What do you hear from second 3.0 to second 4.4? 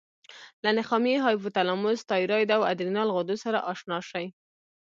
غدو سره آشنا شئ.